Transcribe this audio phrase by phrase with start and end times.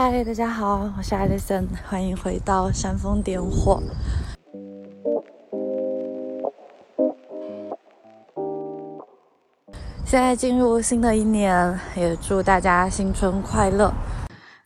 [0.00, 3.82] 嗨，大家好，我是 Alison，欢迎回到煽风点火。
[10.04, 13.92] 现在进入新的一年，也祝大家新春快乐。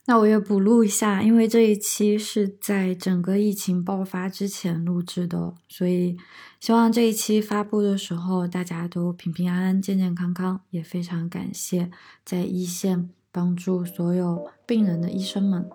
[0.04, 6.14] 那我也补录一下，因为这一期是在整个疫情爆发之前录制的，所以
[6.60, 10.60] 希望这一期发布的时候大家都平平安安、健健康康。
[10.68, 11.90] 也非常感谢
[12.22, 15.66] 在一线帮助所有病人的医生们。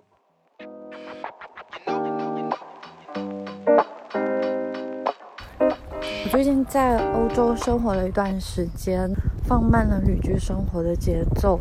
[6.23, 9.12] 我最近在欧洲生活了一段时间，
[9.43, 11.59] 放慢了旅居生活的节奏。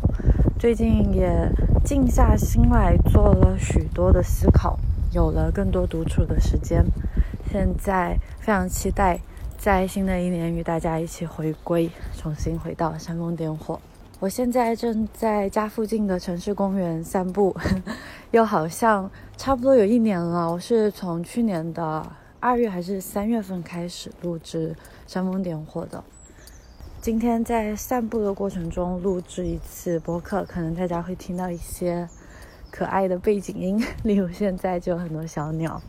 [0.59, 1.51] 最近也
[1.83, 4.77] 静下心来做了许多的思考，
[5.11, 6.85] 有了更多独处的时间。
[7.51, 9.19] 现在非常期待
[9.57, 13.79] 在新的一年与大家一起回归，重新回到煽风点火。
[14.19, 17.55] 我现在正在家附近的城市公园散步，
[18.31, 20.51] 又好像差不多有一年了。
[20.51, 22.03] 我是从去年的
[22.39, 24.75] 二月还是三月份开始录制
[25.05, 26.03] 煽风点火的。
[26.99, 32.09] 今天在散步的过程中录制一次播客，可能大家会听到一些
[32.71, 35.79] 可爱的背景音， 例如现在就有很多小鸟。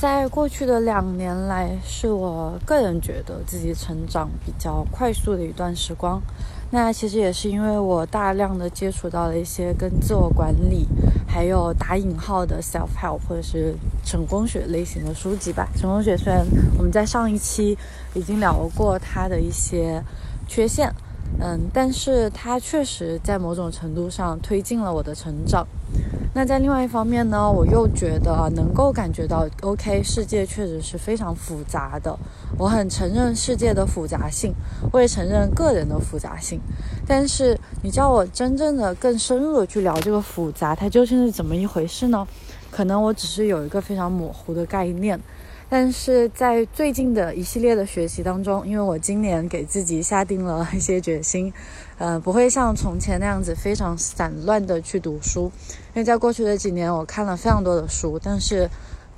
[0.00, 6.22] 在过去的两年来，是我个人觉得自己成长比较快速的一段时光。
[6.70, 10.86] 那其实也是因为我大量的接触到了一些跟自我管理，
[11.26, 13.74] 还有打引号的 self help 或者是
[14.04, 15.68] 成功学类型的书籍吧。
[15.76, 16.46] 成功学虽然
[16.76, 17.76] 我们在上一期
[18.14, 20.00] 已经聊过它的一些
[20.46, 20.94] 缺陷，
[21.40, 25.66] 嗯，但是它确实在某种程度上推进了我的成长。
[26.34, 32.16] 那在另外一方面呢，我又觉得能够感觉到，OK，世界确实是非常复杂的。
[32.58, 34.52] 我很承认世界的复杂性，
[34.92, 36.60] 我也承认个人的复杂性。
[37.06, 42.26] 但是你叫我真正的更深入的去聊这个复杂，它究竟是怎么一回事呢？
[42.70, 45.18] 可能我只是有一个非常模糊的概念。
[45.70, 51.52] 但是在最近的一系列的学习当中，因为我今年给自己下定了一些决心，
[51.98, 55.52] 呃，不会像从前那样子非常散乱的去读书。
[55.94, 58.68] 因为在过去的几年，我看了非常多的书，但是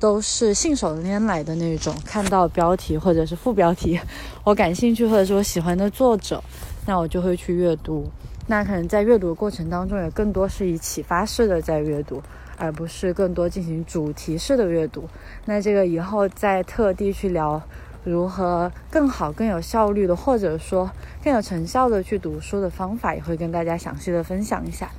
[0.01, 4.01] 都是信手拈来的那种，看到标题或者是副标题，
[4.43, 6.43] 我感兴趣或者是我喜欢的作者，
[6.85, 8.11] 那我就会去阅读。
[8.49, 12.21] 那可能在阅读的过程当中，也更多是以启发式的在阅读。
[12.61, 15.09] 而不是更多进行主题式的阅读。
[15.47, 17.61] 那这个以后再特地去聊
[18.05, 20.91] 如何更好、更有效率的，或者说
[21.25, 24.91] 更有成效的去读书的方法，也会跟大家详细的分享一下。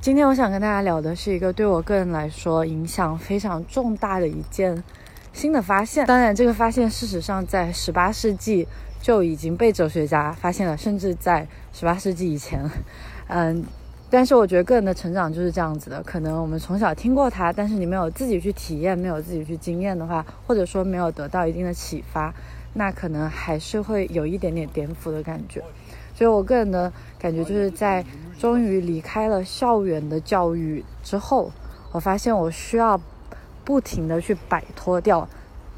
[0.00, 4.82] 今天我想跟大家聊的是一个对我个人来说影响非常重大的一件
[5.34, 6.06] 新的发现。
[6.06, 8.66] 当然，这个发现事实上在十八世纪
[9.02, 12.70] 就已经被哲学家发现了，甚至在十八世纪以前，
[13.28, 13.62] 嗯。
[14.12, 22.34] 但是我觉得个人的成长就是这样子的，可能我们从小听过它，但是你没有自己去体验，没有自己去经验的话，或者说没有得到一定的启发，
[22.74, 25.62] 那可能还是会有一点点颠覆的感觉。
[26.12, 28.04] 所以我个人的感觉就是在
[28.36, 31.52] 终于离开了校园的教育之后，
[31.92, 33.00] 我发现我需要
[33.64, 35.28] 不停的去摆脱掉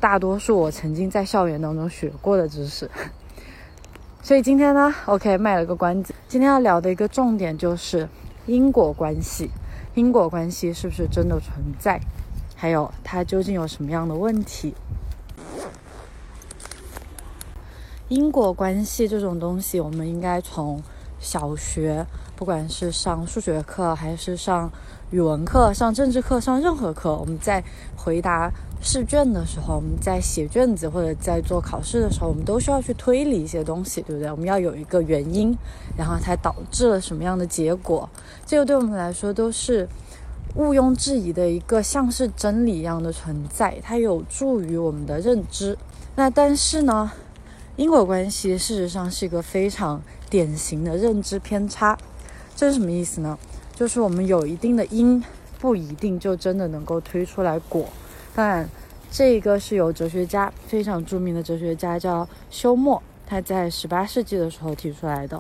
[0.01, 2.91] 大多数我曾经在校园当中学过的知识。
[4.25, 8.09] 所以今天呢，OK，卖了个关子，今天要聊的一个重点就是。
[8.47, 9.51] 因果关系，
[9.95, 12.01] 因果关系是不是真的存在？
[12.57, 14.75] 还有它究竟有什么样的问题？
[18.09, 20.83] 因果关系这种东西，我们应该从
[21.19, 24.71] 小学，不管是上数学课，还是上
[25.11, 27.65] 语文课、上政治课、上任何课，我们在
[27.97, 28.53] 回答。
[28.83, 34.31] 试卷的时候，我们在写卷子或者在做考试的时候，我们都需要去推理一些东西，对不对？
[34.31, 35.57] 我们要有一个原因，
[35.97, 38.11] 然后才导致了什么样的结果。
[38.45, 39.89] 这个对我们来说都是
[40.57, 45.79] 毋庸置疑的一个像是真理一样的存在，它有助于我们的认知。
[46.17, 47.13] 那但是呢，
[47.77, 51.97] 因果关系事实上是一个非常典型的认知偏差。
[52.57, 53.39] 这是什么意思呢？
[53.75, 55.23] 就是我们有一定的因，
[55.59, 57.87] 不一定就真的能够推出来果。
[58.35, 58.69] 当然，
[59.13, 65.39] 这一个是由哲学家非常著名的哲学家叫休谟，他在十八世纪的时候提出来的。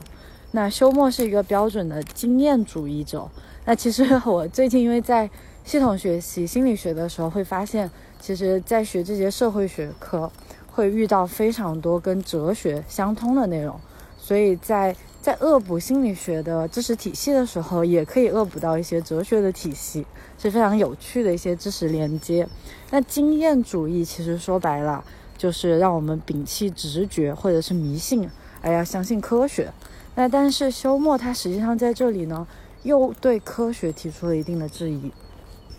[0.50, 3.26] 那休谟是一个标准的经验主义者。
[3.64, 5.28] 那其实 我最近因为在
[5.64, 7.90] 系统学习心理学的时候，会发现，
[8.20, 10.30] 其实在学这些社会学科，
[10.70, 13.80] 会遇到非常多跟哲学相通的内容，
[14.18, 14.94] 所以在。
[15.22, 20.04] 在恶补心理学的知识体系的时候，也可以恶补到一些哲学的体系，
[20.42, 22.48] 是非常有趣的一些知识连接。
[22.90, 25.04] 那经验主义其实说白了，
[25.38, 28.28] 就是让我们摒弃直觉或者是迷信，
[28.60, 29.72] 而要相信科学。
[30.14, 32.46] 那但是休谟他实际上在这里呢，
[32.82, 35.12] 又对科学提出了一定的质疑。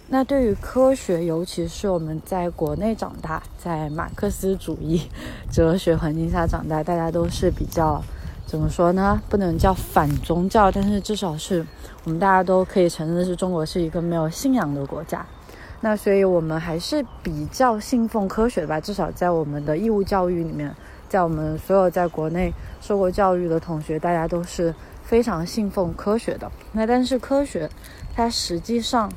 [0.07, 5.01] 那对于科学，尤其是我们在国内长大，在马克思主义
[5.51, 8.03] 哲学环境下长大，大家都是比较
[8.45, 9.19] 怎么说呢？
[9.29, 11.65] 不能叫反宗教，但是至少是
[12.03, 15.25] 我们大家都可以承认的是，中国是一个没有信仰的国家。
[15.81, 20.73] 那所以我们还是比较信奉科学吧，至少在我们的义务教育里面，
[21.09, 24.73] 在我们所有在国内受过教育的同学，大家都是
[25.03, 26.49] 非常信奉科学的。
[26.71, 27.69] 那但是科学，
[28.15, 29.11] 它实际上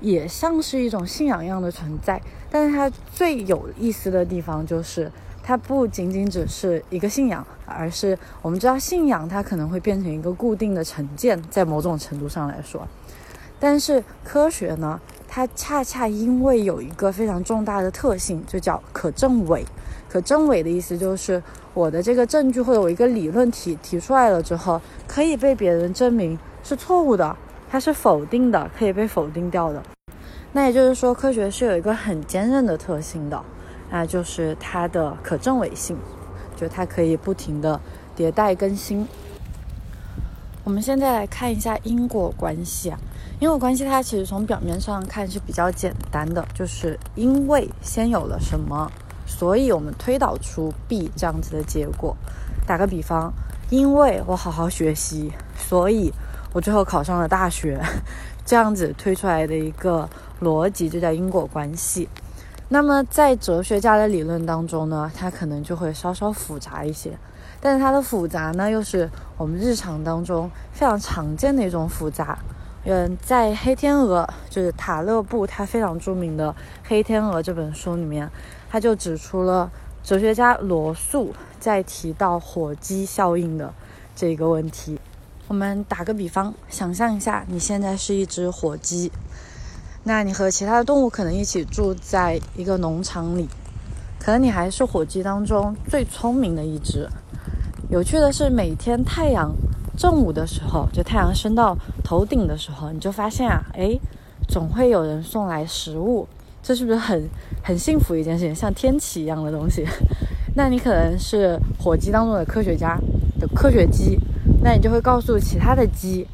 [0.00, 2.20] 也像是一种信仰一样的存在，
[2.50, 5.10] 但是它最有意思的地方就是，
[5.46, 12.84] 它不仅仅只是一个信仰，而是我们知道信仰它可能会变成一个固定的成见，在某种程度上来说，
[13.60, 15.00] 但是科学呢？
[15.28, 19.64] 它恰恰因为有一个非常重大的特性，就叫可证伪。
[20.08, 21.40] 可证伪的意思就是
[21.74, 27.36] 我的这个证据或者我一个理论提提出来了之后，可以被别人证明是错误的，
[27.70, 29.80] 它是否定的，可以被否定掉的。
[30.52, 33.44] 那也就是说，科学是有一个很坚韧的特性的，
[33.90, 35.96] 那就是它的可证伪性，
[36.56, 37.80] 就它可以不停的
[38.16, 39.06] 迭代更新。
[40.64, 42.98] 我们现在来看一下因果关系啊。
[43.38, 48.90] 因果关系它其实从表面上看是比较简单的，就是因为先有了什么，
[49.26, 52.16] 所以我们推导出 B 这样子的结果。
[52.66, 53.32] 打个比方，
[53.68, 56.10] 因为我好好学习，所以
[56.52, 57.78] 我最后考上了大学，
[58.46, 60.08] 这样子推出来的一个
[60.40, 62.08] 逻辑就叫因果关系。
[62.68, 67.16] 那么在哲学家的理论当中呢，它可能就会稍稍复杂一些，
[67.60, 72.36] 但是它的复杂呢，又是我们日常当中非常常见的一种复杂。
[72.84, 76.52] 嗯，在《黑天鹅》就是塔勒布他非常著名的
[76.84, 78.30] 《黑天鹅》这本书里面，
[78.68, 79.70] 他就指出了
[80.02, 83.72] 哲学家罗素在提到火鸡效应的
[84.14, 85.00] 这个问题。
[85.48, 89.10] 我们打个比方，想象一下，你现在是一只火鸡，
[90.08, 93.48] 那你和其他的动物可能一起住在一个农场里，
[94.20, 97.08] 可能你还是火鸡当中最聪明的一只。
[97.90, 99.52] 有趣的是，每天太阳。
[99.96, 103.98] 正午的时候，就太阳升到头顶的时候，你就发现啊，哎，
[104.46, 106.28] 总会有人送来食物，
[106.62, 107.28] 这是不是很
[107.64, 109.84] 很幸福一件事情，像天启一样的东西？
[110.54, 112.96] 那你可能是火鸡当中的科学家
[113.40, 114.20] 的科学鸡，
[114.62, 116.28] 那你就会告诉其他的鸡，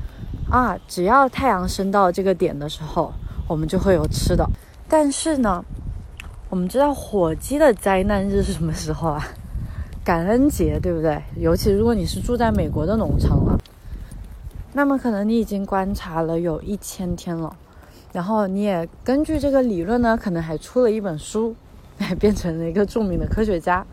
[0.50, 3.14] 啊，只要太阳升到这个点的时候，
[3.52, 4.48] 我们就会有吃的。
[4.88, 5.62] 但是呢，
[6.48, 9.22] 我们知道火鸡的灾难日是什么时候啊？
[10.02, 11.22] 感恩节对不对？
[11.36, 13.58] 尤其如果你是住在美国的农场了，
[14.72, 17.54] 那么可能你已经观察了有一千天了，
[18.12, 21.54] 然后你也根据这个理论呢，可能还出了一本书，
[21.98, 23.86] 还 变成了一个著名的科学家。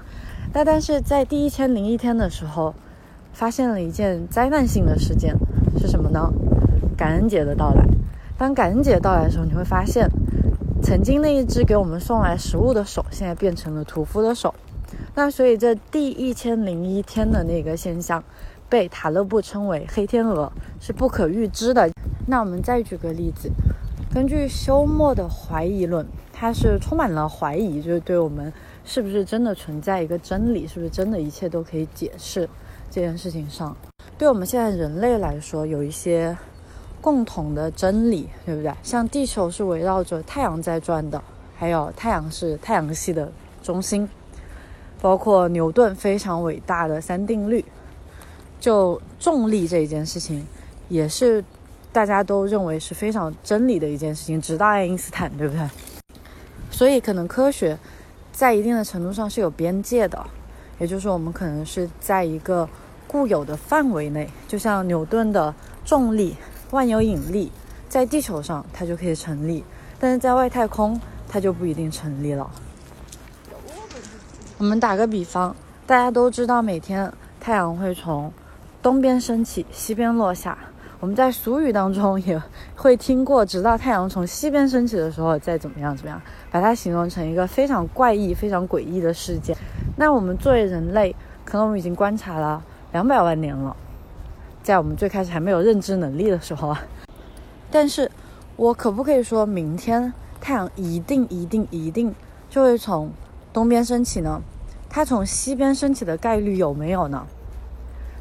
[0.53, 2.73] 那但是在第一千零一天的时候，
[3.33, 5.35] 发现了一件灾难性的事件
[5.79, 6.31] 是什么呢？
[6.97, 7.85] 感恩节的到来。
[8.39, 10.09] 当感恩节到来的时候，你会发现，
[10.81, 14.56] 曾经那一只给我们送来食物的手，现在变成了屠夫的手。
[15.13, 18.24] 那所以这第一千零一天的那个现象，
[18.69, 20.50] 被塔勒布称为黑天鹅，
[20.80, 21.91] 是不可预知的。
[22.27, 23.51] 那我们再举个例子，
[24.09, 28.53] 根据休谟的怀疑论，它是充满了怀疑，就是对我们
[28.85, 32.47] 是不是真的存在一个真理，是不是真的一切都可以解释
[32.89, 33.75] 这件事情上，
[34.18, 36.37] 对我们现在人类来说，有一些
[37.01, 38.73] 共同的真理，对不对？
[38.83, 41.21] 像地球是围绕着太阳在转的，
[41.57, 43.31] 还有太阳是太阳系的
[43.63, 44.07] 中心。
[45.01, 47.63] 包括牛顿非常伟大的三定律，
[48.59, 50.45] 就重力这一件事情，
[50.89, 51.41] 也是
[51.94, 55.65] 大家都认为是非常真理的一件事情，直到爱因斯坦，对不对？
[56.69, 57.79] 所以可能科学
[58.33, 60.21] 在一定的程度上是有边界的，
[60.79, 62.68] 也就是说，我们可能是在一个
[63.07, 66.35] 固有的范围内，就像牛顿的重力、
[66.71, 67.52] 万有引力，
[67.88, 69.64] 在地球上它就可以成立，
[69.99, 72.49] 但是在外太空它就不一定成立了。
[74.57, 75.56] 我们打个比方，
[75.88, 78.31] 大家都知道每天太阳会从
[78.81, 80.57] 东边升起，西边落下。
[80.99, 82.42] 我们在俗语当中也
[82.76, 86.21] 会听过，直到太阳从西边升起的时候再怎么样怎么样，
[86.52, 89.56] 把它形容成一个非常怪异、非常诡异的事件。
[89.95, 92.61] 那我们作为人类，可能我们已经观察了
[92.92, 93.73] 两百万年了，
[94.69, 96.80] 在我们最开始还没有认知能力的时候啊。
[97.71, 98.11] 但是，
[98.56, 102.14] 我可不可以说明天太阳一定、一定、一定
[102.52, 103.09] 就会从？
[103.52, 104.40] 东边升起呢，
[104.88, 107.26] 它从西边升起的概率有没有呢？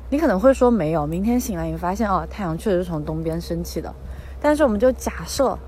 [0.08, 1.06] 你可能会说没有。
[1.06, 3.94] 明天醒来你发现哦，太阳确实从东边升起的，
[4.40, 5.58] 但是我们就假设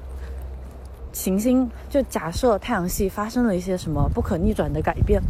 [1.12, 5.20] 行星，就假设太阳系发生了一些什么不可逆转的改变，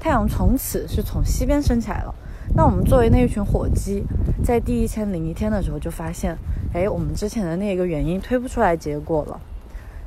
[0.00, 2.14] 太阳从此是从西边升起来了。
[2.54, 4.04] 那我们作为那一群火鸡，
[4.44, 6.36] 在第一千零一天的时候就发现，
[6.72, 9.40] 哎，我们之前的那个原因推不出来结果了。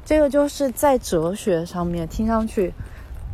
[0.06, 2.74] 这个就是在哲学上面听上去，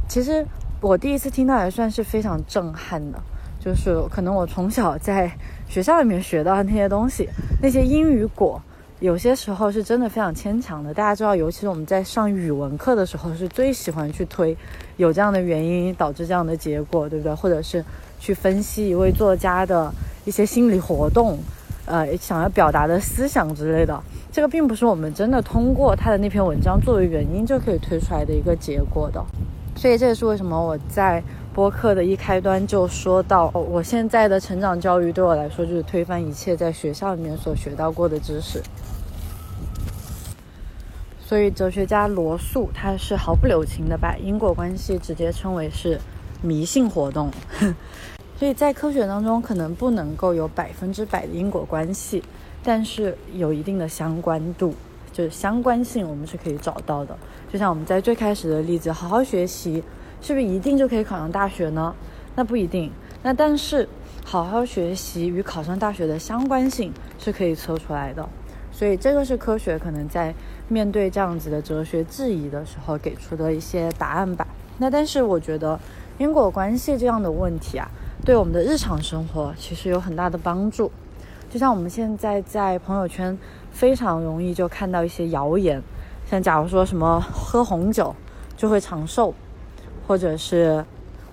[0.07, 0.45] 其实
[0.81, 3.19] 我第一次听到也算是非常震撼的。
[3.59, 5.31] 就是可能我从小在
[5.69, 7.29] 学校里面学到的那些东西，
[7.61, 8.61] 那些因与果，
[8.99, 10.93] 有些时候是真的非常牵强的。
[10.93, 14.57] 大家知道，尤其是我们在上语文课的时候，是最喜欢去推
[14.97, 17.33] 有这样的原因导致这样的结果，对不对？
[17.33, 17.85] 或者是
[18.23, 21.37] 去分析一位作家的一些心理活动，
[21.85, 24.01] 呃，想要表达的思想之类的。
[24.31, 29.21] 这个并不是我们真的通过他的那篇文章作为原因就可以推出来的一个结果的。
[29.75, 31.21] 所以这也是为什么我在。
[31.53, 38.59] 播客的一开端就说到，我现在的成长教育对我来说就是推翻一切在学校里面所学到过的知识。
[41.23, 46.01] 所以哲学家罗素他是毫不留情的把因果关系直接称为是
[46.41, 47.29] 迷信活动。
[48.37, 52.23] 所以在科学当中可能不能够有百分之百的因果关系，
[52.63, 54.73] 但是有一定的相关度，
[55.11, 57.17] 就是相关性我们是可以找到的。
[57.51, 59.83] 就像我们在最开始的例子，好好学习。
[60.25, 61.93] 是不是一定就可以考上大学呢？
[62.33, 62.89] 那不一定。
[63.23, 63.85] 那但是，
[64.23, 68.25] 好好学习与考上大学的相关性是可以测出来的。
[68.71, 70.33] 所以这个是科学可能在
[70.69, 74.47] 面对这样子的哲学质疑的时候给出的一些答案吧。
[74.77, 75.77] 那但是我觉得
[76.17, 77.85] 因果关系这样的问题啊，
[78.25, 80.91] 对我们的日常生活其实有很大的帮助。
[81.49, 83.37] 就像我们现在在朋友圈
[83.71, 85.81] 非常容易就看到一些谣言，
[86.29, 88.15] 像假如说什么喝红酒
[88.57, 89.33] 就会长寿。
[90.05, 90.83] 或者是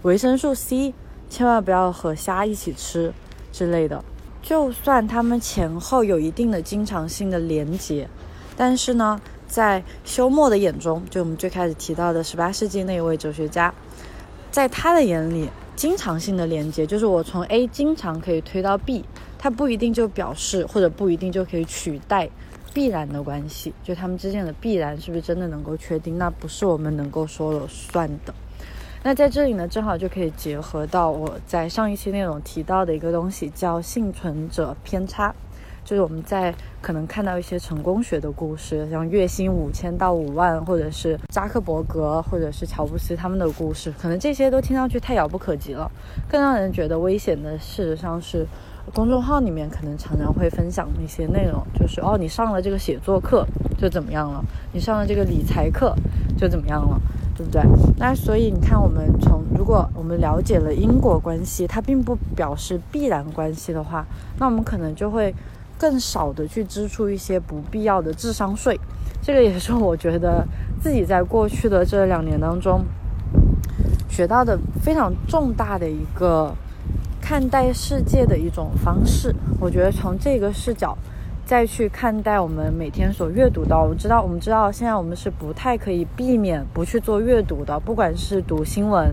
[0.03, 0.95] 维生素 C，
[1.29, 3.13] 千万不要和虾一起吃
[3.51, 4.05] 之类的。
[4.41, 8.09] 就算他们前后有一定的经常性的连接，
[8.57, 13.75] 但是呢，在休谟的眼中，就我们最开始提到的十八世纪那一位哲学家，
[14.53, 19.03] 在他的眼里，经常性的连接就是我从 A 经常可以推到 B，
[19.39, 22.29] 它不一定就表示或者不一定就可以取代
[22.75, 23.73] 必然的关系。
[23.83, 26.19] 就他们之间的必然是不是真的能够确定？
[26.19, 28.35] 那不是我们能够说了算的。
[29.03, 35.35] 那在这里呢，正好就可以结合到我在上一期内容提到的一个东西，叫幸存者偏差。
[35.91, 45.91] 就是我们在可能看到一些成功学的故事，像月薪五千到五万，或者是扎克伯格，或者是乔布斯他们的故事，可能这些都听上去太遥不可及了。
[46.29, 48.47] 更让人觉得危险的，事实上是
[48.95, 53.45] 公众号里面可能常常会分享一些内容，就是哦，你上了这个写作课
[53.77, 54.41] 就怎么样了，
[54.73, 55.93] 你上了这个理财课
[56.39, 57.01] 就怎么样了。
[57.37, 57.63] 对不对？
[57.97, 64.05] 那所以你看，我们从如果我们了解了因果关系，它并不表示必然关系的话，
[64.39, 65.35] 那我们可能就会
[65.81, 68.79] 更少的去支出一些不必要的智商税。
[69.23, 70.47] 这个也是我觉得
[70.83, 72.85] 自己在过去的这两年当中
[74.09, 76.55] 学到的非常重大的一个
[77.23, 79.35] 看待世界的一种方式。
[79.59, 80.95] 我觉得从这个视角。
[81.43, 89.13] 再去看待我们每天所阅读到，我们知道，我们知道，现在我们是不太可以避免不去做阅读的，不管是读新闻，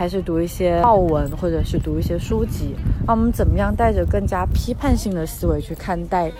[0.00, 2.74] 还是读一些报文，或者是读一些书籍。
[3.06, 6.32] 那我们怎么样带着更加批判性的思维去看待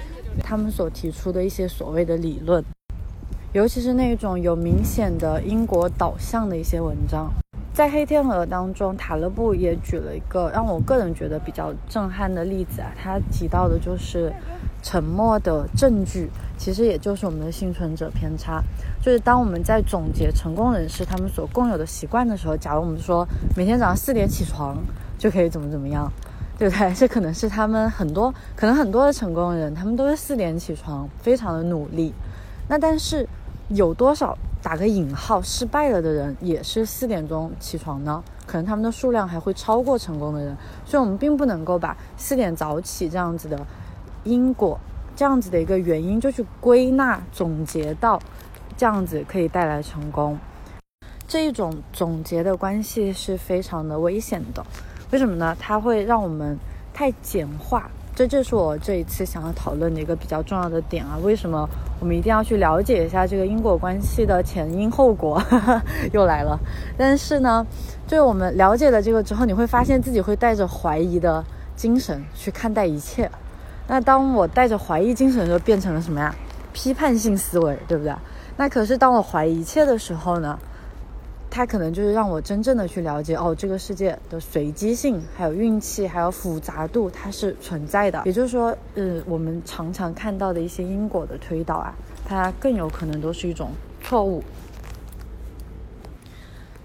[0.42, 2.64] 他们所提出的一些所谓的理论，
[3.52, 7.30] 尤其是那种有明显的英国导向的一些文章。
[7.74, 14.32] 在《黑天鹅》当中，塔勒布也举了一个让我个人觉得比较震撼的例子啊，他提到的就是。
[14.82, 18.62] 沉默的证据，其实也就是我们的幸存者偏差。
[19.02, 24.76] 就是当我们在总结成功人士他们所共有的习惯的时候，假如我们说每天早上四点起床
[25.18, 26.10] 就可以怎么怎么样，
[26.58, 26.92] 对不对？
[26.94, 32.12] 这可能是他们很多，可能很多的成功人，他们都是四点起床，非常的努力。
[32.68, 33.26] 那但是
[33.68, 38.22] 有多少打个引号失败了的人也是四点钟起床呢？
[38.46, 40.56] 可能他们的数量还会超过成功的人。
[40.84, 43.58] 所以，我们并不能够把四点早起这样子的。
[44.24, 44.78] 因果
[45.16, 48.20] 这样子的一个原因，就去归纳总结到
[48.76, 50.38] 这样子可以带来成功，
[51.28, 54.64] 这一种总结的关系是非常的危险的。
[55.10, 55.56] 为什么呢？
[55.58, 56.56] 它会让我们
[56.94, 61.18] 太简化，这就是我这一次想要讨论的一个比较重要的点啊。
[61.22, 65.42] 为什么我们一定要去了解一下这个因果关系的前因后果？
[66.14, 66.58] 又来了。
[66.96, 67.66] 但是呢，
[68.06, 73.30] 就我们了解了这个之后，你会发现自己会带着怀疑的精神去看待一切。
[73.90, 76.32] 那当我带着怀疑精神，就变成了什么呀？
[76.72, 78.14] 批判性思维，对不对？
[78.56, 80.56] 那可是当我怀疑一切的时候呢？
[81.50, 88.22] 它可能就是让我真正的去了解哦，这个世界的随机性、还有运气、还有复杂度，它是存在的。
[88.24, 91.92] 也就是说，嗯，我们常常看到的一些因果的推导啊，
[92.24, 94.44] 它更有可能都是一种错误。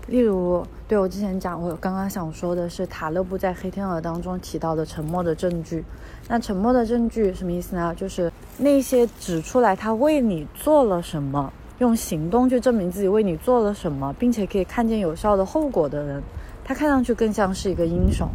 [0.08, 5.86] 例如，对我之前讲，我刚刚想说的是塔勒布在《黑天鹅》当中提到的沉默的证据。
[6.28, 7.94] 那沉默的证据什么意思呢？
[7.96, 16.24] 就是那些指出来他为你做了什么，用行动去证明自己为你做了什么，并且可以看见有效的后果的人，
[16.64, 18.28] 他看上去更像是一个英雄。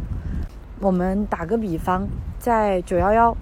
[0.79, 2.07] 我们打个比方，
[2.39, 3.35] 在九幺幺，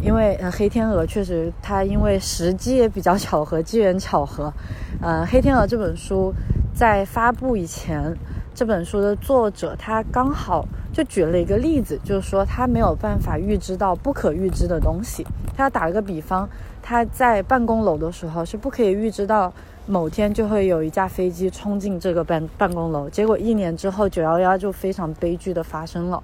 [0.00, 4.52] 因为呃黑天鹅确实它因为时机也比较巧合，机缘巧合，
[5.00, 6.32] 呃黑天鹅这本书。
[6.74, 8.14] 在发布以前，
[8.56, 15.26] 这本书的作者他刚好就举了一个例子，就是说他没有办法预知到不可预知的东西。
[15.54, 16.48] 他打了个比方，
[16.82, 19.52] 他在办公楼的时候是不可以预知到
[19.84, 26.22] 某天就会有一架飞机冲进这个办办公楼，结果一年之后九幺幺就非常悲剧的发生了，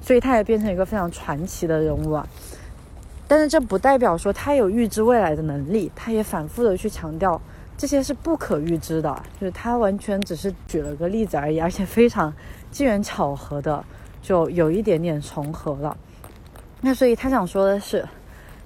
[0.00, 2.26] 所以他也变成一个非常传奇的人物啊。
[3.26, 7.38] 但是这不代表说他有预知未来的能力，他也反复的去强调。
[7.78, 12.34] 这些是不可预知的，就是他完全只是举了个例子而已，而且非常
[12.72, 13.82] 机缘巧合的，
[14.20, 15.96] 就有一点点重合了。
[16.80, 18.04] 那所以他想说的是，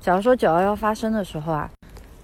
[0.00, 1.70] 假如说九幺幺发生的时候啊，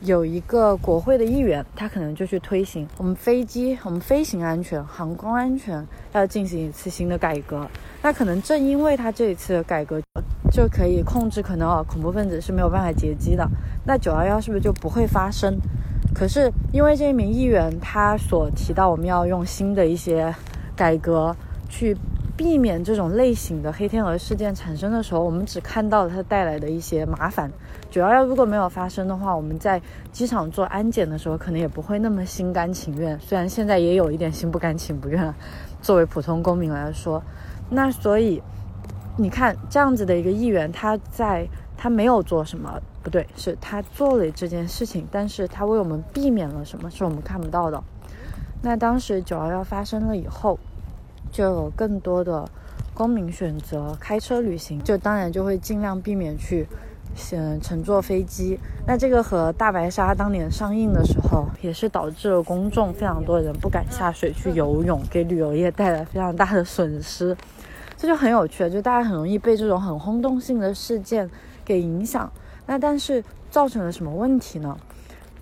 [0.00, 7.68] 有一个国会的议员，他可能就去推行我们飞机、我们飞行安全、航空安全要进行一次新的改革。
[8.00, 10.00] 那可能正因为他这一次的改革，
[10.50, 13.46] 就可以控制可能哦恐怖分子是没有办法劫机的，
[13.84, 15.54] 那九幺幺是不是就不会发生？
[16.18, 20.34] 可是，因为这一名议员他所提到，我们要用新的一些
[20.74, 21.34] 改革
[21.68, 21.96] 去
[22.36, 27.48] 避免这种类型的黑天鹅事件产生的时候，我们只看到了它带来的一些麻烦。
[27.88, 33.16] 九幺幺如果没有发生的话，我们在机场做安检的时候，可能也不会那么心甘情愿。
[33.20, 35.32] 虽然现在也有一点心不甘情不愿，
[35.80, 37.22] 作为普通公民来说，
[37.70, 38.42] 那所以
[39.16, 41.46] 你看这样子的一个议员，他在
[41.78, 42.78] 他没有做什么。
[43.02, 47.82] 不对，是他做了这件事情，但是他为我们避免了什么是我们看不到的。
[48.60, 50.58] 那当时九幺幺发生了以后，
[51.32, 52.46] 就有更多的
[52.92, 56.66] 公民选择开车旅行，就当然就会尽量避免去
[57.14, 58.58] 先乘坐飞机。
[58.86, 67.34] 那这个和大白鲨当年上映的时候，也是导致了公众非常多人不敢下水去游泳，给旅游业带来非常大的损失。
[67.96, 71.30] 这就很有趣，就大家很容易被这种很轰动性的事件
[71.68, 72.32] 给影响。
[72.66, 74.76] 那但是造成了什么问题呢？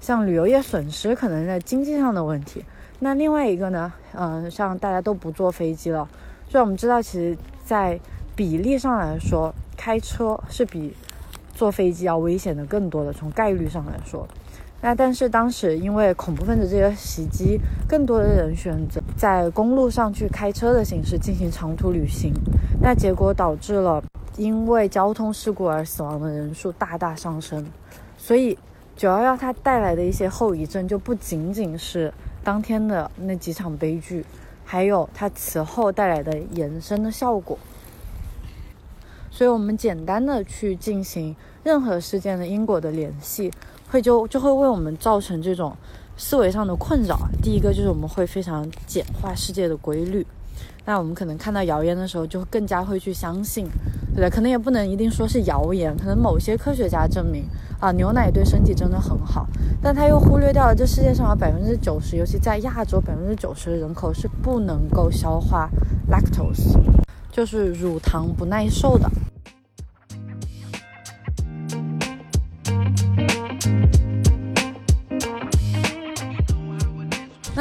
[0.01, 2.65] 像旅游业损失可能在经济上的问题。
[2.99, 3.93] 那另外一个呢？
[4.15, 6.09] 嗯，像大家都不坐飞机了，
[6.49, 7.99] 所以我们知道，其实，在
[8.35, 10.95] 比例上来说，开车是比
[11.55, 13.13] 坐飞机要危险的更多的。
[13.13, 14.27] 从概率上来说，
[14.81, 22.33] 那但是当时因为恐怖分子这个袭击，更多的人选择在公路上去开车的形式进行长途旅行，
[22.81, 24.03] 那结果导致了。
[24.37, 27.67] 因为交通事故而死亡的人数大大上升，
[28.19, 28.57] 所以
[28.95, 32.13] 九幺幺它带来的一些后遗症就不仅仅是
[32.45, 34.25] 当天的那几场悲剧，
[34.65, 37.59] 还有它此后带来的延伸的效果。
[39.31, 43.53] 所以，我们简单的去进行任何事件的因果的联系，
[43.91, 45.77] 会就就会为我们造成这种
[46.17, 47.29] 思维上的困扰。
[47.43, 50.27] 第一个就是我们会非常简化世界的规律。
[50.85, 53.67] 那我们可能看到谣言的时候，就更加会去相信，
[54.15, 54.35] 对吧？
[54.35, 57.45] 可能也不能一定说是谣言，可能某些科学家证明
[57.81, 59.47] 啊，牛奶对身体真的很好，
[59.83, 65.69] 但他又忽略掉了这世界上有百分之九十，尤其在亚洲，百分之九十的人口是不能够消化
[66.11, 66.79] lactose，
[67.33, 69.11] 就是乳糖不耐受的。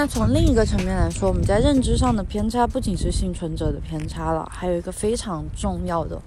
[0.08, 6.22] 从另一个层面来说，我们在认知上的偏差不仅是幸存者的偏差了，还有一个非常重要的，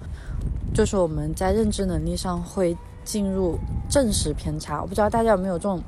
[0.73, 3.57] 就是我们在认知能力上会进入
[3.89, 4.81] 证实偏差。
[4.81, 5.81] 我不知道大家有没有这种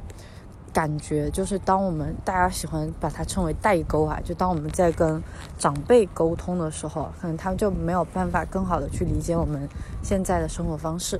[0.73, 5.21] 感觉，就是当我们大家喜欢把它称为代沟啊，就当我们在跟
[5.57, 9.67] 长辈沟通的时候，可能他们就没有办法更好的去理解我们
[10.01, 11.19] 现在的生活方式。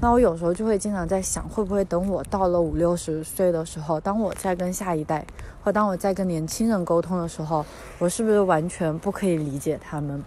[0.00, 5.26] 那我有时候就会经常在想，会不会等我到了五六十岁的时候，当我再跟下一代，
[5.64, 7.66] 或当我再跟年轻人沟通的时候，
[7.98, 10.22] 我是不是完全不可以理解他们？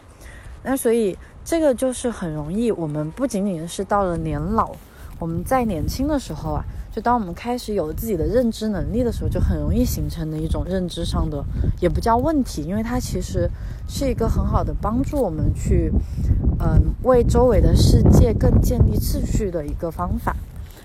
[0.63, 4.71] 那所以这个就是很容易，我们不仅仅是到了年老，
[5.17, 6.63] 我们在年轻的时候啊。
[6.93, 11.41] 就当我们开始有自己的认知能力的时候，就很容易形成的一种认知上的，
[11.79, 13.49] 也不叫问题，因为它其实
[13.87, 15.89] 是一个很好的帮助我们去，
[16.59, 20.35] 嗯，为周围的世界更建立秩序的一个方法。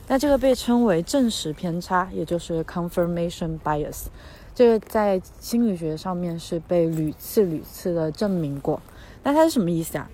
[0.07, 4.05] 那这个被称为证实偏差，也就是 confirmation bias，
[4.55, 8.81] 这个在心理学上面是被屡次屡次的证明过。
[9.25, 10.09] 那它是什么意思啊？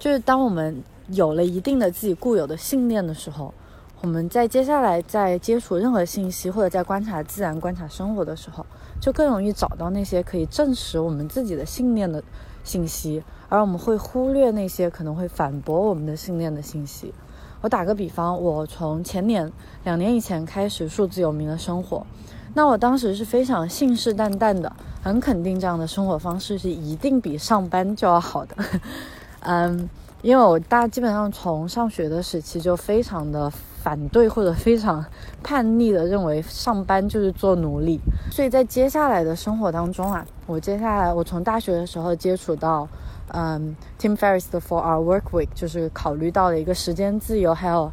[0.00, 3.54] 就是当我们有了一定的自己固有的信念的时候。
[4.02, 8.64] 我们在接下来在接触任何信息或者在观察自然、观察生活的时候，
[8.98, 12.22] 就更容易找到那些可以证实我们自己的信念的
[12.64, 17.12] 信息，而我们会忽略那些可能会反驳我们的信念的信息。
[17.60, 19.52] 我打个比方，我从前年
[19.84, 22.06] 两年以前开始数字游民的生活，
[22.54, 28.56] 那我当时是非常信誓旦旦的，很肯定这样的生活方式是一定比上班就要好的。
[29.40, 29.90] 嗯，
[30.22, 35.04] 因为我大基本上从上学的时期就非常的反对或者非常
[35.42, 37.98] 叛逆的认为上班就是做奴隶，
[38.30, 42.86] 所以在接下来的生活当中啊，我接下来我从大学的时候接触到。
[43.32, 47.88] 嗯，Tim Ferriss 的 For Our Work Week 就是考虑到了一个时间自由，还有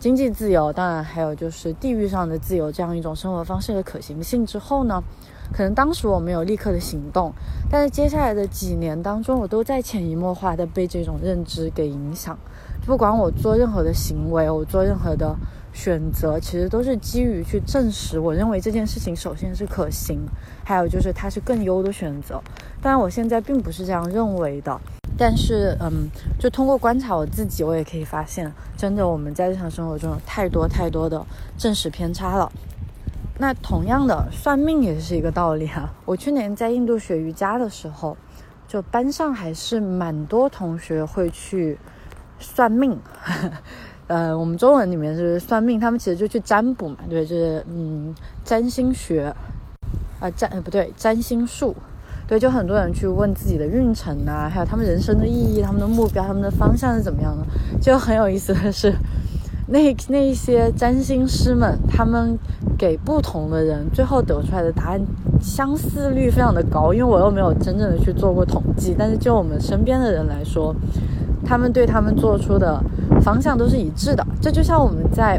[0.00, 5.00] 经济自由，当然还有就是地域上的自由这样一种生活方式的可行性之后呢，
[5.52, 7.32] 可能当时我没有立刻的行动，
[7.70, 12.36] 但是接下来的几年当中，我都在潜移默化的被这种认知给影响。
[12.86, 15.36] 不管我做任何的行为，我做任何的
[15.72, 20.18] 选择，其实都是基于去证实我认为这件事情首先是可行，
[20.64, 22.42] 还有就是它是更优的选择。
[22.82, 24.80] 当然，我现在并不是这样认为的。
[25.16, 31.24] 但是，嗯，就通过观察我自己，我也可以发现，真的我们在日常生活中有太多太多的
[31.58, 32.50] 正实偏差了。
[33.38, 35.92] 那同样的，算命也是一个道理啊。
[36.06, 38.16] 我去年在印度学瑜伽的时候，
[38.66, 41.78] 就班上还是蛮多同学会去
[42.40, 42.98] 算命。
[44.08, 49.32] 呃，我们中文里面是算命，他们其实就去占卜嘛，对，就是嗯，占星学，
[50.18, 51.76] 啊，占呃不对，占星术。
[52.26, 57.44] 对，就很多人去问自己的运程啊，还有他们人生的意义、他们的目标、他们的方向是怎么样的。
[57.80, 58.92] 就很有意思的是，
[59.68, 62.36] 那那一些占星师们，他们
[62.76, 65.00] 给不同的人最后得出来的答案
[65.40, 66.92] 相似率非常的高。
[66.92, 70.74] 因为我又没有真正的去做过统计，但是就我们身边的人来说，
[71.50, 72.80] 他们对他们做出的
[73.20, 74.24] 方向都是一致的。
[74.40, 75.36] 这就像我们在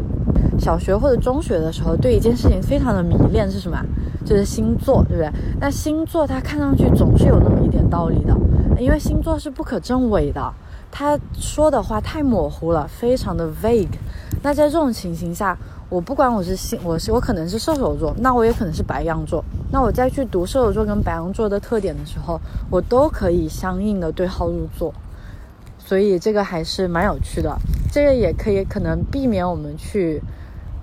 [0.60, 3.82] 小学或者中学的时候，对一件事情非常的迷恋是什么？
[4.26, 5.32] 就是星座，对不对？
[5.62, 8.38] 那星座它看上去总是有那么一点道理的，
[8.78, 10.54] 因为星座是不可证伪的，
[10.92, 13.88] 他说的话太模糊了，非常的 vague。
[14.44, 19.42] 那在这种情形下，我不管我是星，我是我可能是射手座，那我也可能是白羊座。
[19.72, 22.38] 那我再去读射手座跟白羊座的特点的时候，
[22.70, 24.94] 我都可以相应的对号入座。
[25.92, 27.54] 所以这个还是蛮有趣的，
[27.92, 30.22] 这个也可以可能避免我们去，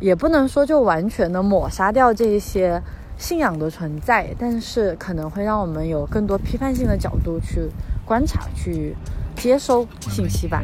[0.00, 2.82] 也不能说就完全的抹杀掉这一些。
[3.16, 7.70] 信仰的存在，但是可能会让我们有更多批判性的角度去
[8.04, 8.94] 观察、去
[9.34, 10.62] 接收信息吧。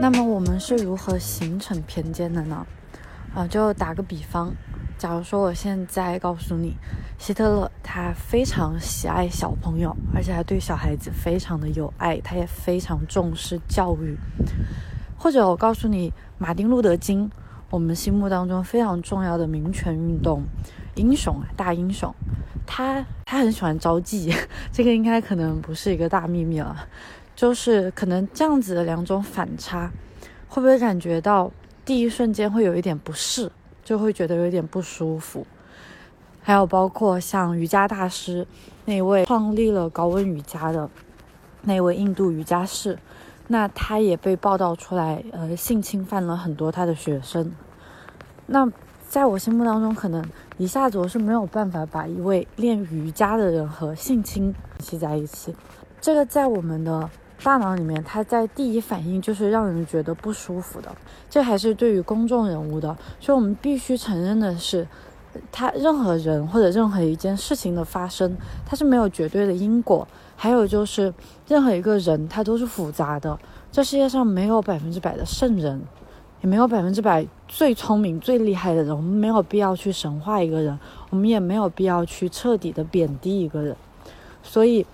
[0.00, 2.66] 那么我们是如何形成偏见的呢？
[3.32, 4.52] 啊，就打个比方，
[4.98, 6.74] 假如说我现在告诉你，
[7.18, 14.18] 希特勒他非常喜爱小朋友，而且还对小孩子非常的有爱，他也非常重视教育。
[15.16, 17.30] 或者我告诉你，马丁路德金，
[17.70, 20.42] 我们心目当中非常重要的民权运动
[20.96, 22.12] 英雄啊，大英雄，
[22.66, 24.36] 他他很喜欢招妓，
[24.72, 26.76] 这个应该可能不是一个大秘密了，
[27.36, 29.92] 就是可能这样子的两种反差，
[30.48, 31.52] 会不会感觉到
[31.84, 33.50] 第一瞬间会有一点不适，
[33.88, 35.46] 就会觉得有点不舒服？
[36.42, 38.46] 还有包括像瑜伽大师
[38.84, 40.90] 那位创立了高温瑜伽的
[41.62, 42.98] 那位印度瑜伽士。
[43.46, 47.50] 那他也被报道出来，呃，性侵犯了很多他的学生。
[48.44, 48.70] 那
[49.08, 50.22] 在我心目当中，可能
[50.58, 55.56] 一下子我是没有办法把一位练瑜伽的人和性侵系在一起。
[55.98, 57.08] 这个在我们的
[57.42, 60.94] 大脑里面，它在第一反应就是让人觉得不舒服的。
[61.30, 64.86] 这还是对于公众人物的，所以我们必须承认的是，
[65.52, 70.06] 他任何人或者任何一件事情的发生，它是没有绝对的因果。
[70.36, 71.12] 还有就是，
[71.46, 73.38] 任何一个人他都是复杂的。
[73.70, 75.82] 这世界上没有百分之百的圣人，
[76.42, 78.94] 也没有百分之百最聪明、最厉害的人。
[78.94, 80.78] 我们没有必要去神化一个人，
[81.10, 83.76] 我们也没有必要去彻底的贬低一个人。
[84.42, 84.86] 所以，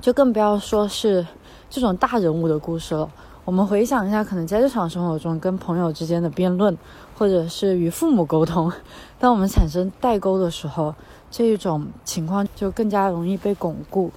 [0.00, 1.26] 就更不要说是
[1.70, 3.08] 这种大人物的故事了。
[3.44, 6.76] 我们回想一下，可能在日常生活中跟朋友之间的辩论，
[7.16, 8.70] 或者是与父母沟通，
[9.18, 10.94] 当我们产生代沟的时候，
[11.30, 14.12] 这一种情况就更加容易被巩固。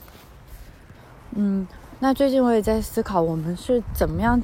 [1.31, 1.65] 嗯，
[1.99, 4.41] 那最近我也在思考，我们是怎么样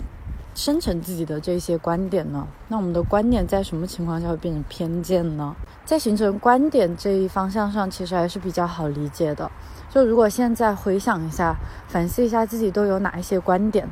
[0.56, 2.48] 生成自己的这些观点呢？
[2.70, 5.56] 那我们的观点在什么情况下会变成偏见呢？
[5.86, 9.52] 在形成观点这一方向上，其实还是比较好理解的。
[9.90, 11.56] 就如果现在回想一下，
[11.88, 13.88] 反思一下自己都有哪一些观点，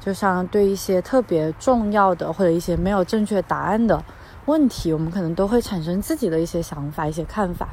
[0.00, 4.02] 就像对一些特别重要的或者一些没有正确答案的
[4.46, 7.68] 问题，我们可能都会产生自己的一些想法、一些看法。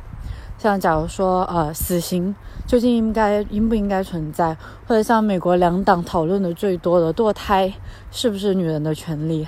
[0.58, 2.36] 像假如说呃死刑
[2.68, 7.74] 究竟应该应不应该存在，或者像美国两党讨论的最多的堕胎
[8.12, 9.48] 是不是女人的权利，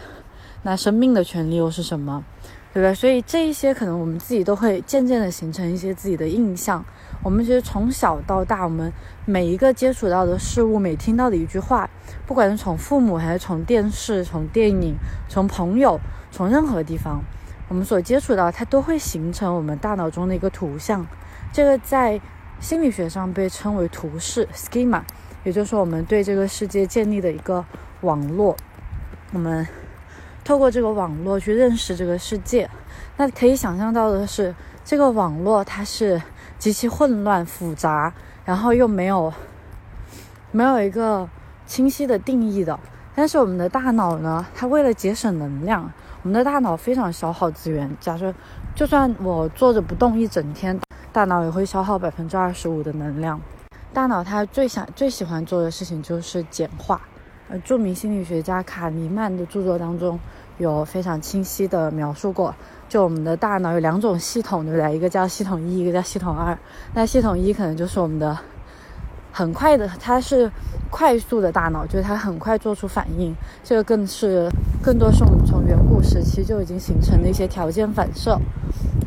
[0.64, 2.24] 那生命的权利又是什么？
[2.74, 2.96] 对不对？
[2.96, 6.82] 所以这一些可能我们自己都会渐渐的形成一些自己的印象。
[7.24, 8.92] 我们其实从小到大，我们
[9.26, 11.90] 每一个接触到的事物，每听到的一句话，
[12.26, 14.96] 不管是从父母还是从电视、从电影、
[15.30, 16.00] 从朋友、
[16.32, 17.22] 从任何地方，
[17.68, 21.06] 我们所接触到，它都会形成我们大脑中的一个图像。
[21.54, 22.20] 这个在
[22.60, 25.02] 心理学上被称为图式 （schema），
[25.44, 27.64] 也就是说，我们对这个世界建立的一个
[28.02, 28.56] 网络。
[29.34, 29.68] 我们。
[30.44, 32.68] 透过这个网络去认识这个世界，
[33.16, 34.54] 那可以想象到的是，
[34.84, 36.20] 这个网络它是
[36.62, 38.14] 极其混乱复杂，
[38.46, 39.34] 然后又没有
[40.52, 41.28] 没有一个
[41.66, 42.80] 清晰的定义的。
[43.16, 47.90] 但是我们的大脑呢，它为了节省能量，我们的大脑非常消耗资源。
[48.00, 48.32] 假设
[48.76, 50.80] 就算我坐着不动一整天，
[51.12, 53.42] 大脑也会消耗百分之二十五的能量。
[53.92, 57.02] 大脑它最想最喜欢做的事情就是简化。
[57.50, 60.20] 呃著名心理学家卡尼曼的著作当中
[60.62, 62.54] 有非常清晰的描述过，
[62.88, 64.96] 就我们的大脑有两种系统，对不对？
[64.96, 66.56] 一个叫系统一，一个叫系统二。
[66.94, 68.38] 那系统一可能就是我们的
[69.32, 70.52] 很快的，它是
[70.92, 73.36] 快速的大脑，就是它很快做出反应。
[73.64, 74.48] 这个更是
[74.84, 78.40] 更多是我们从远古时期就已经形成的一些条件反射。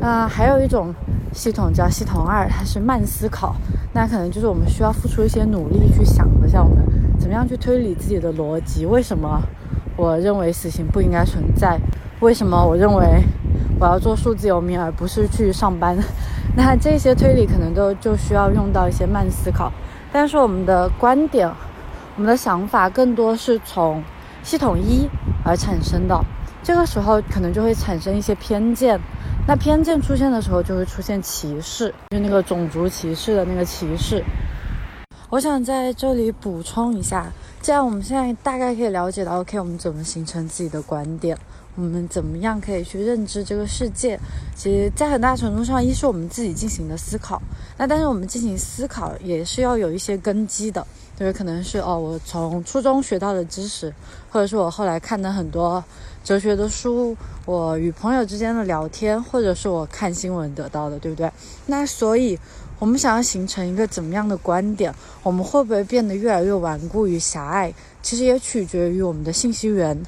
[0.01, 0.93] 那还有一种
[1.31, 3.55] 系统叫系统二，它是慢思考，
[3.93, 6.83] 那可能就是我们需要付出一些努力去想的，像我们。
[7.17, 8.85] 怎么样去推理自己的逻辑？
[8.85, 9.41] 为什么
[9.95, 11.79] 我认为死刑不应该存在？
[12.21, 13.23] 为什么我认为
[13.79, 15.97] 我要做数字游民而不是去上班？
[16.55, 19.71] 那这些推理可能都就需要用到一些慢思考。
[20.13, 21.49] 但是我们的观点、
[22.15, 24.01] 我们的想法更多是从
[24.43, 25.09] 系统一
[25.43, 26.17] 而产生的。
[26.63, 28.99] 这个时候可能就会产生一些偏见。
[29.47, 34.23] 那偏见出现的时候，就会出现歧视，就那个种族歧视的那个歧视。
[35.29, 37.27] 我想在这里补充一下，
[37.65, 41.35] 这样我们现在大概可以了解到，OK，我们怎么形成自己的观点，
[41.73, 44.19] 我们怎么样可以去认知这个世界？
[44.55, 47.41] 其实，在很大程度上，一是我们自己进行的思考，
[47.75, 50.85] 那但是我们进行思考也是要有一些根基的，
[51.19, 53.91] 就是可能是哦，我从初中学到的知识，
[54.29, 55.83] 或者是我后来看的很多
[56.23, 61.31] 哲学的书，我与朋友之间的聊天，或者是我看新闻得到的，对不对？
[61.65, 62.37] 那所以。
[62.77, 67.73] 我们想要形成一个怎么样的观点，我们会不会变得越来越顽固与狭隘？
[68.01, 70.01] 其实也取决于我们的信息源。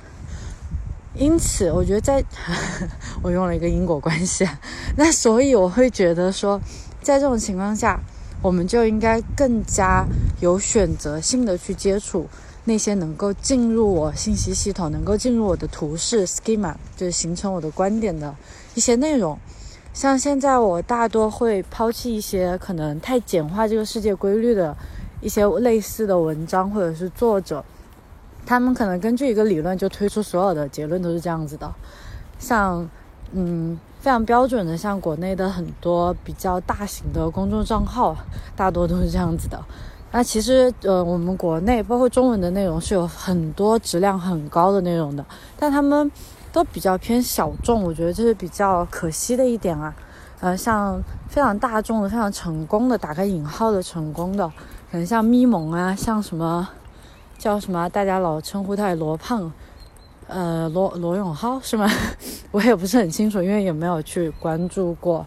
[1.15, 2.23] 因此，我觉得在
[3.23, 4.47] 我用了一个因果关系，
[4.95, 6.61] 那所以我会觉得说，
[7.01, 7.99] 在这种情况下，
[8.41, 10.05] 我们就应该更加
[10.41, 12.27] 有选择性的去接触
[12.65, 18.35] 那些能够进入我信息系统、能够进入我的图示 schema，就是形成我的观点的
[18.75, 19.39] 一些内容。
[19.97, 24.77] 像现在，我大多会抛弃一些可能太简化这个世界规律的
[25.21, 27.65] 一些类似的文章，或者是作者，
[28.45, 31.73] 他们可能根据一个理论就推出所有的结论都是这样子的。
[32.37, 32.87] 像，
[33.31, 38.15] 嗯，非常标准的，像国内的很多比较大型的公众账号，
[38.55, 39.59] 大多都是这样子的。
[40.11, 45.25] 那其实，呃，我们国内包括中文的内容是有很多质量很高的内容的，
[45.57, 46.11] 但他们。
[46.57, 49.93] 都比较偏小众，我觉得这是比较可惜的一点啊。
[50.39, 54.47] 呃，像非常大众的、非常成功的（打开引号的成功的），
[54.89, 56.67] 可能像咪蒙啊，像什么
[57.37, 59.51] 叫什么，大家老称呼他罗胖，
[60.27, 61.87] 呃，罗罗永浩是吗？
[62.49, 65.23] 我也不是很清楚，因为也没有去关注过。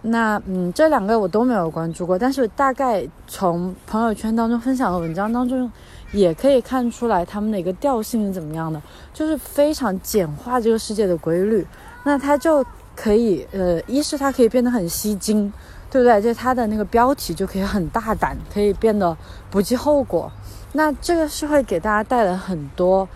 [0.00, 5.70] 那嗯，这两个我都没有关注过，但是大概从朋友圈当中分享的文章当中。
[6.12, 8.80] 也可以看出来他们的一个调性是怎么样的，
[9.12, 11.66] 就是非常简化这个世界的规律，
[12.04, 15.52] 那它就可以，呃，一是它可以变得很吸睛，
[15.90, 16.20] 对不对？
[16.20, 19.16] 就它的那个标题就可以很大胆，可以变得
[19.50, 20.30] 不计后果。
[20.74, 23.08] 那这个是会给大家带来很多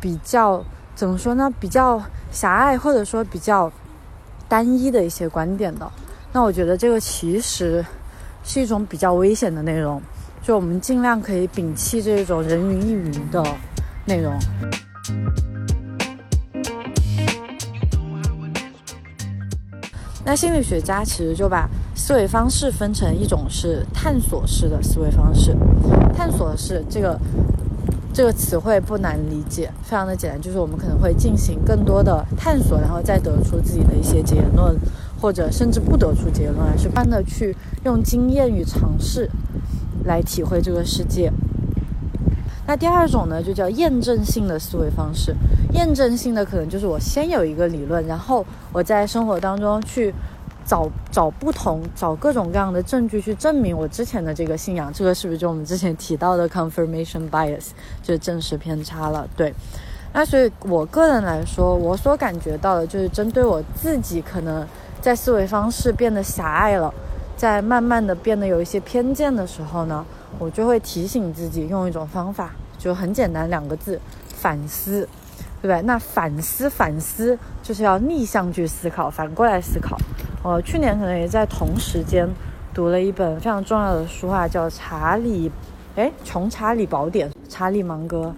[0.00, 1.52] 比较怎么说呢？
[1.60, 3.70] 比较狭隘或者说比较
[4.48, 5.90] 单一的一些观点的。
[6.32, 7.84] 那我觉得这个其实
[8.44, 10.00] 是一种比较危险的内容。
[10.46, 13.44] 就我们尽量可以摒弃这种人云亦云的
[14.04, 14.32] 内容。
[20.24, 25.52] 那心理学家其实就把思维方式分成一种是探索式的思维方式。
[26.16, 27.18] 探索式这个
[28.14, 34.76] 这个词汇不难理解，非常的简单，就是我们可能会进行更多的探索，然后再得出自己的一些结论，
[35.20, 39.28] 或者甚至不得出结论，而是不断的去用经验与尝试。
[40.04, 41.32] 来体会这个世界。
[42.66, 45.34] 那第二种呢，就叫验证性的思维方式。
[45.72, 50.12] 验证性的可能就是我先有一个理论，然后我在生活当中去
[50.64, 54.92] 找找不同，找各种各样的证据去证明我之前的这个信仰。
[54.92, 57.68] 这个是不是就我们之前提到的 confirmation bias，
[58.02, 59.28] 就是证实偏差了？
[59.36, 59.54] 对。
[60.12, 64.66] 那所以我个人来说，我所感觉到的就是针对我自己可能
[65.00, 66.92] 在思维方式变得狭隘了，
[67.36, 70.04] 在慢慢的变得有一些偏见的时候呢，
[70.38, 74.00] 我就会提醒自己用一种方法，就很简单两个字：
[74.34, 75.08] 反思。
[75.62, 75.82] 对不对？
[75.82, 79.96] 那反思反思就是要逆向去思考，反过来思考。
[80.42, 82.28] 我去年可能也在同时间
[82.74, 85.48] 读了一本非常重要的书啊，叫《查理》，
[85.96, 88.32] 哎，《穷查理宝典》，查理芒格，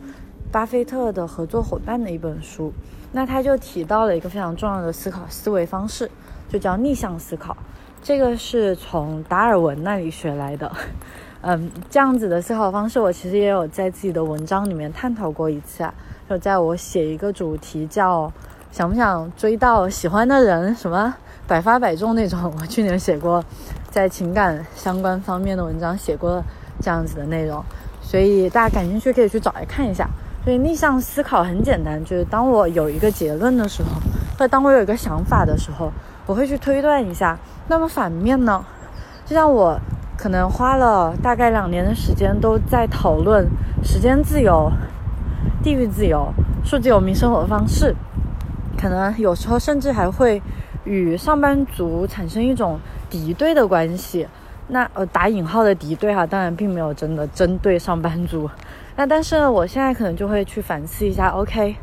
[0.50, 2.72] 巴菲特的合作伙伴的一本书。
[3.12, 6.08] 那他就提到了一个非常重要的思考思维方式，
[6.48, 7.54] 就叫逆向思考。
[8.02, 10.70] 这个是从达尔文那里学来的。
[11.40, 15.94] 嗯，这样子的思考方式，我其实也有在自己的文章里面探讨过一次啊。
[16.28, 18.30] 就在我写一个主题叫
[18.72, 21.14] “想不想追到喜欢的人”什么
[21.46, 23.42] 百发百中那种，我去年写过，
[23.90, 26.42] 在情感相关方面的文章写过
[26.80, 27.64] 这样子的内容，
[28.02, 30.08] 所以大家感兴趣可以去找来看一下。
[30.44, 33.90] 所以逆向思考很简单，就是当我有一个结论的时候，
[34.32, 35.92] 或者当我有一个想法的时候，
[36.26, 37.38] 我会去推断一下。
[37.68, 38.64] 那么反面呢？
[39.24, 39.78] 就像我
[40.16, 43.46] 可能花了大概两年的时间都在讨论
[43.84, 44.70] 时间自由。
[45.60, 46.32] 地域自由、
[46.64, 47.94] 数字游民生活方式，
[48.80, 50.40] 可能有时候甚至还会
[50.84, 52.78] 与上班族产生一种
[53.10, 54.28] 敌对的关系。
[54.68, 58.48] 那呃，打引号的敌对哈，当然并没有真的针对上班族。
[58.94, 61.76] 那但是呢，我现在可能就会去反思一下，OK，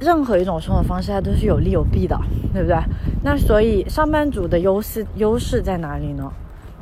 [0.00, 2.18] 任何一种生活方式它都是有利有弊的，
[2.52, 2.76] 对不对？
[3.22, 6.32] 那所以上班族的优势优势在哪里呢？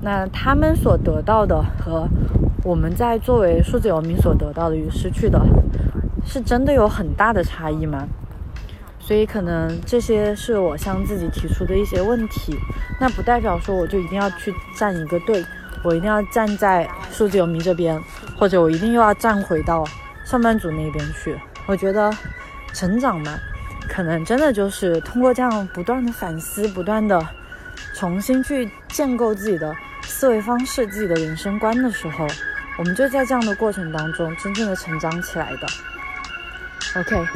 [0.01, 2.09] 那他们所得到的和
[2.63, 5.41] 我们在作为数字游民所得到的与失去的，
[6.25, 8.07] 是真的有很大的差异吗？
[9.01, 12.55] 所以可能这些是我向自己提出的一些问题。
[13.01, 15.43] 那不代表说我就一定要去站一个队，
[15.83, 17.99] 我一定要站在数字游民这边，
[18.37, 19.83] 或者我一定又要站回到
[20.25, 21.37] 上班族那边去。
[21.67, 22.13] 我觉得
[22.73, 23.39] 成长嘛，
[23.89, 27.27] 可能真的就是通过这样不断的反思，不断的
[27.95, 29.75] 重新去建构自己的。
[30.03, 32.27] 思维方式、自己的人生观的时候，
[32.79, 35.69] 我们就在这样的过程当中真正的成长起来的。
[36.99, 37.27] OK，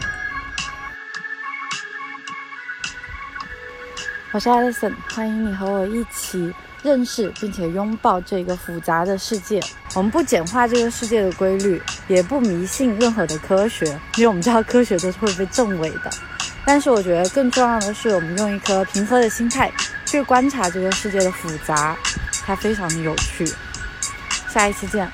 [4.32, 9.60] 我是 Alison，欢迎你和我一起认识并且拥抱这个复杂的世界。
[9.94, 16.10] 我们不简化这个世界的规律，也不迷信任何的科学，因为我们知道科学都是会被证伪的。
[16.64, 19.70] 但是我觉得更重要的是，我们用一颗平和的心态
[20.06, 21.96] 去观察这个世界的复杂。
[22.44, 23.46] 它非常的有趣，
[24.48, 25.10] 下一期见。